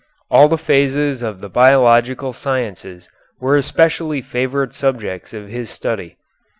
All 0.31 0.47
the 0.47 0.57
phases 0.57 1.21
of 1.21 1.41
the 1.41 1.47
biological 1.47 2.33
sciences 2.33 3.07
were 3.39 3.55
especially 3.55 4.19
favorite 4.23 4.73
subjects 4.73 5.31
of 5.31 5.47
his 5.49 5.69
study. 5.69 6.17